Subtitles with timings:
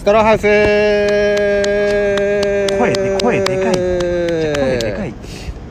[0.00, 0.42] ストローハウス。
[2.78, 3.74] 声で声でかい。
[3.74, 5.12] 声でかい。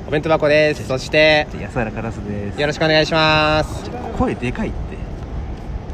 [0.08, 0.86] お弁当箱です。
[0.86, 2.62] そして安原カラスです。
[2.62, 3.90] よろしくお願いします。
[4.20, 4.78] 声でかいって。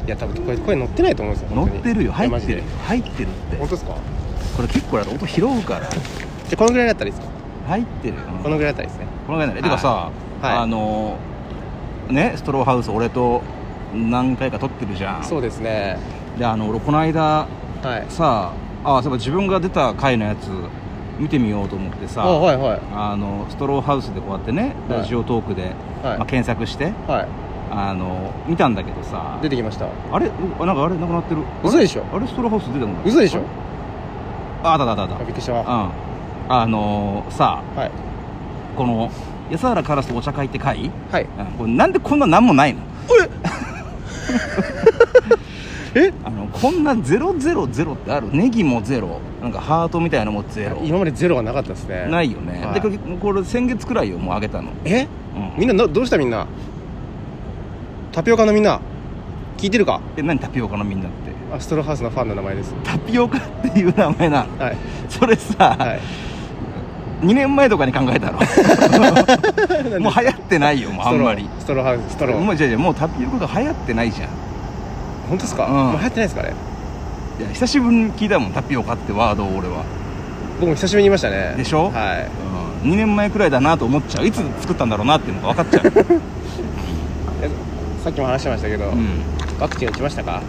[0.06, 2.12] いや多分これ声乗ってないと思うんですよ乗ってるよ。
[2.12, 2.62] 入ってる。
[2.86, 3.56] 入ってるって。
[3.56, 3.94] 本当ですか？
[3.94, 4.00] こ
[4.60, 5.88] れ結構音拾うから。
[5.88, 6.00] じゃ
[6.52, 7.32] あこのぐらいだったらいいですか？
[7.68, 8.16] 入ってる。
[8.16, 9.06] よこのぐらいだったらいいですね。
[9.26, 9.62] このぐらいだね。
[9.62, 10.10] てかさ、
[10.42, 10.56] はい。
[10.58, 11.16] あの
[12.10, 13.40] ねストローハウス俺と
[13.94, 15.24] 何回か撮ってるじゃん。
[15.24, 15.96] そうですね。
[16.38, 17.48] であの俺この間
[17.82, 18.06] はい。
[18.08, 18.52] さ
[18.84, 20.48] あそういえば自分が出た回のやつ
[21.18, 22.80] 見てみようと思ってさ、あはいはい。
[22.94, 24.98] あのストローハウスでこうやってねはい。
[25.00, 25.72] ラジオトークで、はい。
[26.18, 27.26] まあ、検索しては
[27.70, 29.86] あの見たんだけどさい出てきました。
[30.12, 30.28] あれ？
[30.28, 30.94] なんかあれ？
[30.96, 31.42] なくなってる？
[31.64, 32.04] 嘘でしょ？
[32.12, 33.02] あれストローハウス出てこない？
[33.06, 33.42] 嘘でしょ？
[34.62, 35.52] ああだだだだあびっくりした。
[35.52, 35.90] うん。
[36.48, 37.90] あのさはい。
[38.76, 39.10] この
[39.50, 41.24] 安原カラスとお茶会って会、はい。
[41.24, 42.80] うん、これなんでこんな何もないの？
[43.24, 43.28] え？
[46.24, 48.28] あのこんな000ってある？
[48.32, 49.20] ネギもゼロ。
[49.40, 50.80] なんかハートみたいなのもゼロ。
[50.84, 52.06] 今までゼロはなかったですね。
[52.10, 52.74] ないよね、はい。
[52.74, 55.06] でこれこれ先月くらいよもうあげたの、え？
[55.34, 56.46] うん、みんなどどうしたみんな？
[58.12, 58.80] タピオカのみんな？
[59.56, 60.00] 聞いてるか？
[60.16, 61.16] え何タピオカのみんなって？
[61.54, 62.74] あストローハウスのファンの名前です。
[62.84, 64.58] タピオカっていう名前なの。
[64.58, 64.76] はい。
[65.08, 66.00] それさ、はい。
[67.22, 68.38] 2年前とかに考えたの？
[70.00, 71.48] もう流行ってないよもうあんまり。
[71.60, 72.38] ストローストローハウスストロー。
[72.40, 74.28] もうじゃあじゃあもうタピオカが流行ってないじゃん
[75.28, 75.72] 本当ですか、うん。
[75.74, 76.52] もう流行ってないですかね
[77.38, 79.84] いや久しぶりに聞いたもんタピオカってワードを俺は、
[80.58, 81.54] 僕も久しぶりに言いましたね。
[81.56, 81.90] でしょ？
[81.90, 82.30] はい。
[82.84, 84.26] うん、2年前くらいだなと思っちゃう。
[84.26, 85.92] いつ作ったんだろうなっていうのが分かっちゃう、
[87.42, 87.50] え
[88.02, 89.20] さっきも話してましたけど、うん、
[89.60, 90.40] ワクチン打ちましたか？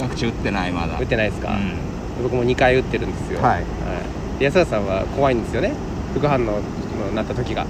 [0.00, 0.98] ワクチン打ってないまだ。
[1.00, 1.72] 打ってないですか、うん。
[2.22, 3.40] 僕も2回打ってるんですよ。
[3.42, 3.64] はい。
[4.38, 5.72] で安田さんは怖いんですよね？
[6.14, 6.52] 副反応の
[7.14, 7.66] なった時が。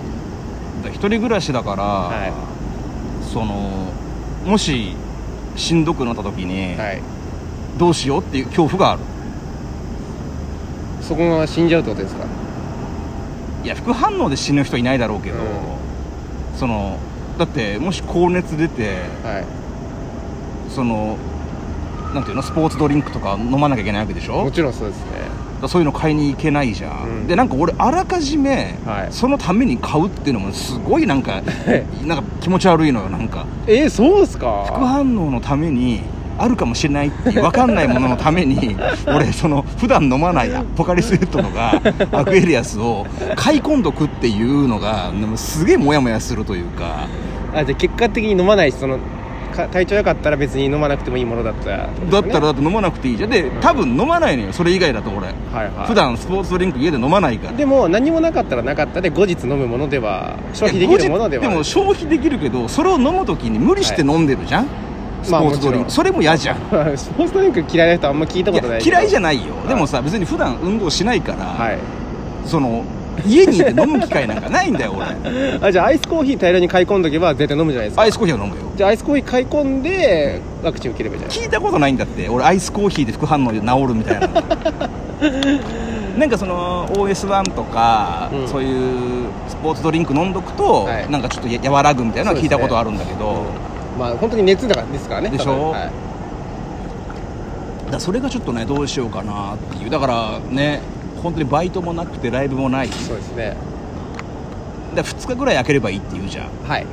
[0.93, 2.33] 一人暮らしだから、は
[3.33, 3.89] その
[4.47, 4.97] もし
[5.57, 7.03] しんどくなった時に、はい。
[7.79, 9.03] どうしようっていう恐怖がある。
[11.03, 12.25] そこが死んじゃうってことですか？
[13.65, 15.41] いや副反応で死ぬ人いないだろうけど、う
[16.57, 16.99] その
[17.39, 19.45] だってもし高熱出てはい。
[20.71, 21.17] その
[22.15, 24.45] なんていうのスポーツドリンクとか飲まなきゃいけないわけでしょ？
[24.45, 25.07] もちろんそうですね
[25.69, 27.27] そういうの買いに行けないじゃん、うん。
[27.27, 29.13] でなんか俺あらかじめ、はい。
[29.13, 31.43] そのために買うっていうのもすごいなんか
[32.05, 33.47] なんか気持ち悪いのよなんか。
[33.67, 34.65] えー、そうですか？
[34.67, 36.03] 副反応のために
[36.39, 38.75] あるかもしれないって分かんないもののために
[39.07, 41.83] 俺その普段飲まないポカリスエットとか
[42.19, 43.07] アクエリアスを
[43.37, 47.07] 買い込んどくっていうのがすげえモヤモヤするというか。
[47.53, 49.01] あじゃあ結果的に飲まないしそのか
[49.51, 53.31] 体調良かったら別に飲まなくてもいいものだったら、だったらだって飲まなくていいじゃん。
[53.31, 55.27] で多分飲まないのよそれ以外だと俺。
[55.27, 55.35] はい
[55.71, 55.87] はい。
[55.87, 57.57] 普段スポーツドリンク家で飲まないから。
[57.57, 61.43] でも何もなかったらなかったで後日飲むものでは消費できるものでは。
[61.43, 64.67] でも消費できるけどそれを飲む時に無理して飲んでるじゃん、
[65.23, 66.57] スポーツドリンク、まあそれも嫌じゃん。
[66.97, 71.79] スポーツドリンク嫌いな人あんま聞いたことない嫌いじゃないないよ、でもさ別に普段運動しないから、はい。
[72.45, 72.85] その
[73.27, 75.07] 家にいて飲む機会なんかないんだよ俺。
[75.61, 78.63] あじゃあアイスコーヒー大量に買い込んどけば絶対飲むじゃないですかアイスコーヒーは飲むよ。
[78.77, 84.29] じゃあアイスコーヒー買い込んでワクチン受ければいいじゃない聞いたことないんだって俺アイスコーヒーで副反応で治るみたいな。
[86.19, 88.49] なんかその OS1 とか、うん。
[88.49, 91.11] そういうスポーツドリンク飲んどくと、はい。
[91.11, 93.45] なんかちょっとや和らぐみたいなのは聞いたことあるんだけど、
[93.99, 95.71] まあ本当に熱だからですからねでしょ？
[95.71, 95.91] はい。
[97.93, 99.91] だそれがちょっとねどうしようかなっていう。
[99.91, 100.81] だからね
[101.23, 102.89] 本当にバイトもなくてライブもない。
[102.89, 103.57] そうですね。
[104.95, 106.49] だ2日ぐらい開ければいいって言うじゃん。
[106.69, 106.87] はい。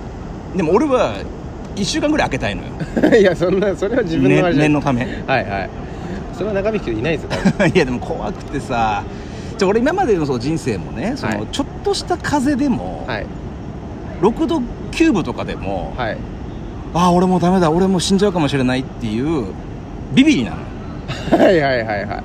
[0.56, 1.16] でも俺は
[1.76, 2.70] 1週間ぐらい開けたいのよ。
[3.18, 5.06] いやそんなそれは自分のあれねのため。
[5.26, 5.70] はいはい。
[6.38, 9.04] それは長引く人いないですよいやでも怖くてさ
[9.58, 11.48] じゃあ俺今までのその人生もねその、はい。
[11.52, 13.26] ちょっとした風邪でも、はい。
[14.22, 14.62] 6度
[14.92, 16.18] 9分とかでも、はい。
[16.94, 19.48] ああ俺もうダメだ俺もう死んじゃうかもしれないっていう
[20.14, 20.58] ビビりなの
[21.08, 22.24] はいはいはいはい。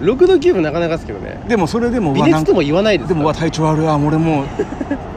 [0.00, 1.40] 6度9分なかなかですけどね。
[1.48, 4.46] でもそれでも微熱とも言わないですでもうわ体調悪いわ俺もう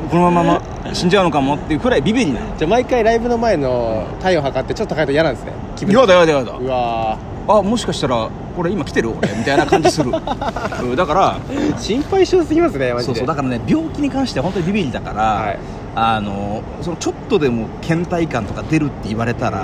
[0.10, 0.62] このまま
[0.94, 5.54] 死んじゃうのかもっていうくらいビビりなのじゃあ毎回ライブの前の体温測ってちょっと高いと嫌なんですね。
[5.76, 10.12] 気分やだやだやだうわあもしかしたらこれ今来てる俺みたいな感じする。
[10.84, 13.14] うんだからー心配性すぎますねマジで。
[13.14, 15.60] そうそうだからね病気に関しては本当にビビりだから、はい。
[15.96, 19.64] あのそのちょっとでも倦怠感とか出るって言われたらう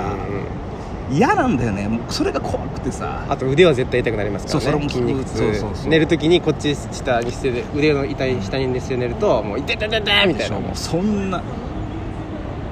[1.10, 1.88] 嫌なんだよね。
[1.88, 3.24] もうそれが怖くてさ。
[3.28, 4.64] あと腕は絶対痛くなりますからね。
[4.64, 5.20] そうそれも筋肉。
[5.22, 5.90] 痛そうそうそう。
[5.90, 10.60] 寝るときにこっち下にして腕の痛い下にして寝るともう痛い痛い痛い痛いみたいな。
[10.60, 11.42] もうそんな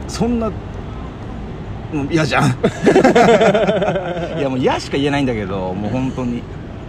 [0.06, 0.50] そんな
[2.10, 2.50] 嫌じゃん。
[4.38, 6.42] いやもう嫌しか言えないんだけどもう本当に。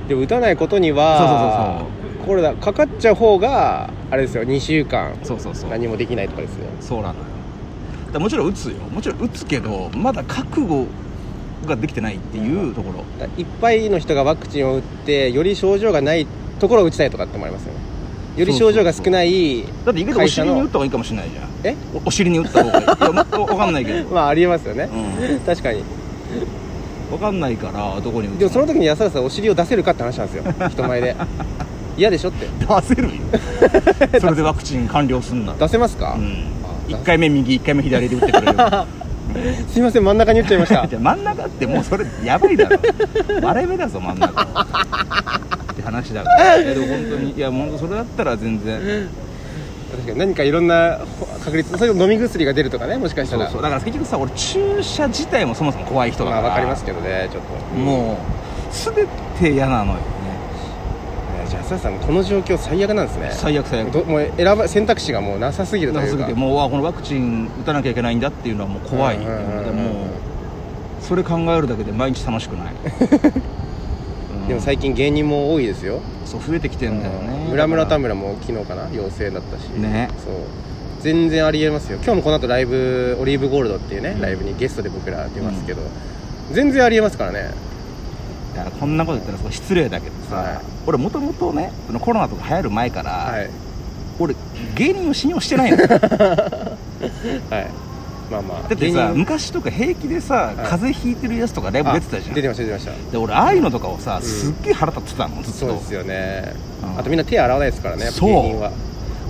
[0.07, 1.83] でも打たないことには
[2.25, 5.69] コロナかかっちゃう方があれですよ2週間そうそうそう。
[5.69, 6.65] 何もできないとかですよ。
[6.79, 8.19] そうなのよ。
[8.19, 8.75] もちろん打つよ。
[8.91, 10.85] もちろん打つけどまだ覚悟
[11.65, 16.27] ができてないっていうところ、だいっぱいの人がワクチンを打ってより症状がない
[16.59, 17.79] ところを打ちたいとかって思いますよね。
[18.37, 21.49] より症状が少ないだって意外とお尻に打った方がいいかもしれないじゃん。
[21.63, 21.75] え？
[21.93, 22.85] おお尻に打った方がいい。
[22.85, 24.09] いやまわかんないけど。
[24.13, 25.39] まあありえますよね、うん。
[25.41, 25.83] 確かに。
[27.11, 30.43] わかんないからどこに打つでもその時に安田さんお尻を出せるかって話なんですよ。
[30.69, 31.15] 人前で。
[31.97, 32.45] 嫌でしょって。
[32.45, 33.09] 出せるよ。
[34.21, 35.57] それでワクチン完了すんなら。
[35.59, 36.45] 出せますか、うん。
[36.63, 38.57] あ1回目右1回目左で打ってくれる
[39.71, 40.87] すいません真ん中に打っちゃいました。
[40.87, 42.77] じゃあ真ん中ってもうそれやばいだろ。
[43.41, 44.41] 割れ目だぞ真ん中。
[44.41, 46.57] って話だから。
[46.57, 47.31] いやでも本当に。
[47.31, 49.09] いや本当それだったら全然。
[49.91, 50.99] 確かに何かいろんな
[51.43, 53.45] 確率そういう飲み薬が出るとかねもしかしたら。
[53.45, 53.61] そうそう。
[53.61, 56.41] だから結局さ俺注射自体もそもそも怖い人だから。
[56.43, 57.79] まあ分かりますけどねちょっと。
[57.79, 58.17] もう
[58.71, 59.07] 全
[59.39, 59.99] て嫌なのよ
[61.49, 63.31] じゃあさんこの状況最悪なんですね。
[63.33, 63.91] 最悪最悪。
[63.91, 66.27] どもう選ば選択肢がもうなさすぎるとなさすいうか。
[66.27, 69.17] ぎてもうあこのワクチン打たなきゃいけないんだっていうのはもう怖い。
[69.17, 69.63] うんうんうんうん。
[69.65, 69.93] でもう
[71.01, 72.73] それ考えるだけで毎日楽しくない、
[74.41, 74.47] うん。
[74.47, 76.01] でも最近芸人も多いですよ。
[76.25, 77.47] そう増えてきてんだよね。
[77.49, 78.87] 村村田村も昨日かな？
[78.93, 79.69] 陽性だったし。
[79.69, 80.09] ね。
[80.23, 80.33] そう。
[81.01, 81.97] 全然ありえますよ。
[82.03, 85.81] 今日もこの後ライブオリーブゴールドっていうねライブにゲストで僕ら出ますけど、
[86.51, 87.51] 全然ありえますからね
[88.63, 90.59] からこんなこと言ったらすごい失礼だけどさ、はい。
[90.87, 93.49] 俺もともとねそのコロナとか流行る前から、はい。
[94.19, 94.35] 俺
[94.75, 97.67] 芸人を信用してないのだ はい。
[98.31, 98.73] まあまあ。
[98.73, 100.55] ってさ昔とか平気でさ、はい。
[100.57, 102.35] 風邪ひいてるやつとかライブ出てたじゃん。
[102.35, 103.11] 出てました出てました。
[103.11, 104.21] で俺ああいうのとかをさ、ん。
[104.21, 105.59] すっげえ腹立ってたのずっと。
[105.59, 106.53] そうですよね。
[106.83, 106.99] うん。
[106.99, 108.71] あとみんな手洗わないですからねやっぱ芸人は。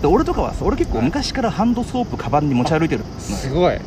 [0.02, 3.04] で俺とかはさ俺結構はい昔からハンドソープカバンに持ち歩いてる。
[3.20, 3.76] すごい。
[3.76, 3.82] うん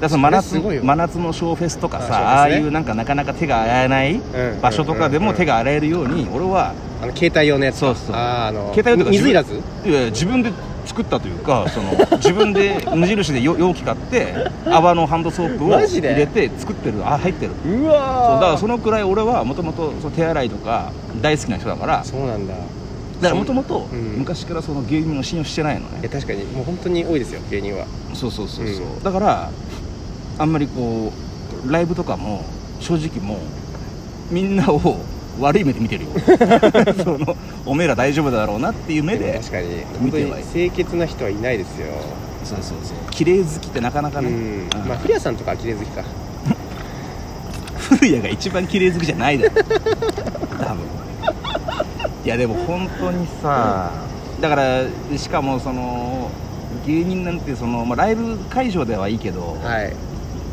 [0.00, 7.80] だその真夏真夏のショーフェスとかさあああいうなんかなかなか手が洗えないうん場所とかでも手がが洗えるように俺はあの携帯用のやつか。
[7.80, 8.16] そうそう。
[8.16, 10.52] あの携帯用とか水いらずいやいや自分で
[10.84, 14.34] 作ったというかその 自分で無印でよ容器買って
[14.66, 17.52] 泡のハンドソープを入れて作ってるあ入ってる。
[17.52, 22.54] うそうわだからそのくらい俺はもともと手洗いとか大好きな人だからそうなんだ。
[22.54, 24.18] だからもともとうん。
[24.18, 26.08] 昔からその芸人を信用してないのね。
[26.08, 27.86] 確かにもう本当に多いですよ芸人は。
[28.14, 29.02] そうそうそうそう、うん。
[29.02, 29.50] だから
[30.38, 31.12] あんまりこ
[31.66, 32.44] うライブとかも
[32.80, 35.00] 正直もうみんなを
[35.40, 36.10] 悪い目で見てるよ。
[37.02, 39.68] そのおめえら大丈夫だろうなっていう目で確かに。
[40.00, 41.86] 本当に清潔な人はいないですよ。
[42.44, 43.10] そうそうそう。
[43.10, 44.80] 綺麗好きってなかなかね、うん。
[44.82, 44.88] うん。
[44.88, 46.02] まあ古谷さんとかは綺麗好きか。
[47.78, 49.52] 古谷が一番綺麗好きじゃないだろ。
[50.64, 50.98] 多分。
[52.24, 53.90] いやでも本当にさ
[54.40, 54.82] だから
[55.16, 56.30] しかもその
[56.86, 59.92] 芸人なんてその、まあ、ライブ会場ではいいけど、はい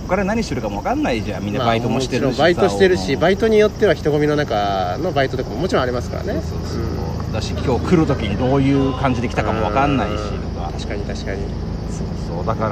[0.07, 1.43] 他で何してるかも分かんないじゃん。
[1.43, 6.41] みんなバイトもしてるしさ、まあバイトしてるしうんバイトによっては人混みの中のバイトとかももちろんありますからね。
[6.41, 6.83] そうそう。
[7.23, 10.71] そう、だし今日来る時にどういう感じで来たかも分かんないしとか。
[10.71, 11.41] 確かに確かに。
[11.89, 12.07] そう
[12.37, 12.45] そう。
[12.45, 12.69] だか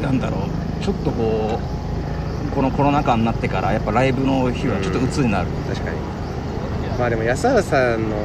[0.00, 0.84] らなんだろう。
[0.84, 5.96] ちょっとこうこのコロナ禍になってからやっぱライブの日はちょっと鬱になる、確かに。
[6.98, 8.16] まあでも安原さんの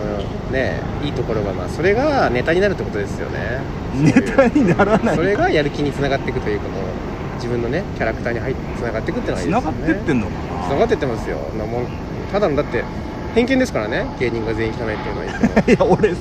[0.51, 3.61] ねいいところはまあそれがネタになるってことですよね。
[3.93, 5.15] ネタにならない。
[5.15, 6.83] それがやる気につながっていくというかもう
[7.45, 9.85] 自分のねキャラクターに入ってつながっていくっていうのがいいですよね。
[9.85, 10.31] 繋がってってんのか
[10.67, 11.37] つながってってますよ。
[11.57, 11.85] なもう
[12.31, 12.83] ただのだって
[13.35, 14.07] 偏見ですからね。
[14.19, 15.27] 芸人が全員汚いっていうのは
[15.67, 16.15] いや俺 い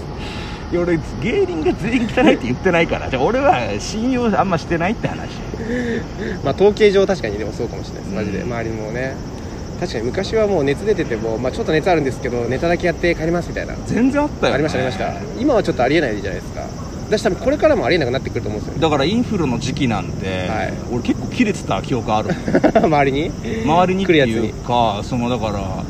[0.74, 3.08] や俺芸人が全員汚いって言ってないから。
[3.08, 5.30] じゃあ俺は信用あんましてないって話。
[6.44, 8.14] まあ統計上確かにでもそうかもしれないです。
[8.14, 8.52] マジで、うん。
[8.52, 9.14] 周りもね。
[9.80, 13.74] 確かに昔はもう熱出てても、まあ、ちょっと熱あるんですけどネタだけやって帰りますみたいな。
[13.86, 15.12] 全然あったよ、ね、ありましたありました。
[15.40, 16.62] 今はちょっとありえないじゃないですか
[17.10, 18.80] だし多分これからもありえなくなってくると思うんですよ。
[18.80, 20.72] だからインフルの時期なんて、はい。
[20.92, 22.30] 俺結構切れてた記憶ある
[22.82, 23.30] 周りに？
[23.64, 24.48] 周りにって来るやつに。
[24.48, 25.84] いうかそのだから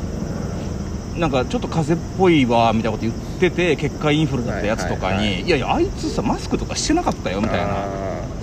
[1.19, 5.41] なんかちょっと風邪っぽいわみたいなこと言ってて結果インフルだったやつとかに、はいはいはい。
[5.43, 7.63] いやいやあいつさマスクとかしてなかったよみたいな。
[7.65, 7.67] あ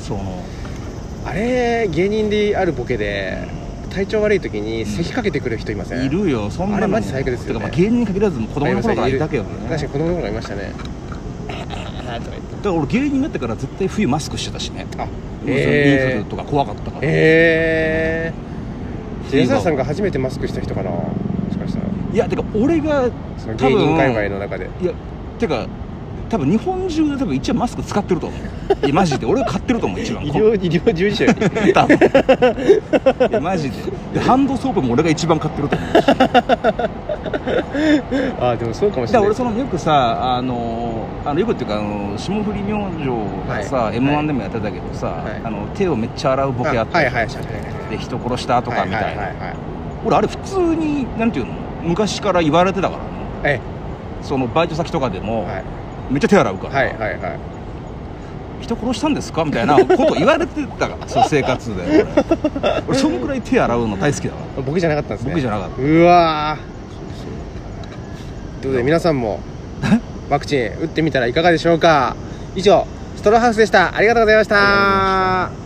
[0.02, 0.22] そのー
[1.24, 3.46] あれ芸人であるボケで
[3.90, 6.76] 体調悪い時に咳かけてくる人いません、いるよそんなの。
[6.78, 7.60] あれマジ最悪ですよね。
[7.60, 9.50] てかまあ芸人に限らずも子供の頃からいたけどね。
[9.68, 10.72] 確かに子供の頃いましたね
[12.18, 12.32] だか
[12.64, 14.86] ら俺芸人になってから絶対冬マスクしてたしね。
[14.98, 15.08] あイン
[15.46, 21.14] えフルとか怖かったから、えー、安田さんが初めてマスクした人かなも
[21.50, 21.86] しかしたら。
[22.12, 24.68] いやてか俺が芸人界隈の中で。
[24.80, 24.92] いや
[25.38, 25.66] てか
[26.32, 28.40] 多分日本中で多分一番マスク使ってると思う。
[28.86, 29.26] いやマジで。
[29.26, 30.26] 俺が買ってると思う一番。
[30.26, 31.94] 医療医療従事者より 多分。
[31.94, 31.98] い
[33.32, 33.76] やマジで。
[34.14, 35.90] でハンドソープも俺が一番買ってると思う。
[35.92, 35.98] し
[38.40, 39.28] ああでもそうかもしれらない。
[39.28, 42.94] 俺そのよくさあのあのよくっていうかあの霜降り明星
[43.46, 43.98] がさ、はい。
[43.98, 45.16] m 1でもやってたけどさ、はい。
[45.44, 47.28] あの手をめっちゃ洗うボケあって、はいはい
[47.90, 49.28] で人殺したとかみたいな、
[50.02, 51.52] 俺あれ普通になんていうの？
[51.82, 53.08] 昔から言われてたからね。
[53.58, 53.60] え。
[54.22, 55.64] そのバイト先とかでも、はい
[56.10, 57.38] めっちゃ手洗うから、はいはいはい。
[58.60, 59.44] 人殺したんですか？
[59.44, 61.02] みたいなこと言われてたから。
[61.08, 61.82] そう生活で。
[61.82, 62.06] 俺
[62.88, 64.62] 俺そのくらい手洗うの大好きだから。
[64.62, 65.30] 僕じゃなかったんですね。
[65.32, 65.82] 僕じゃなかった。
[65.82, 66.62] うわー。
[68.62, 69.40] ということで皆さんも
[70.30, 72.14] ワクチン打ってみたらいかがでしょうか？
[72.54, 73.94] 以上ストローハウスでした。
[73.96, 75.61] ありがとうございました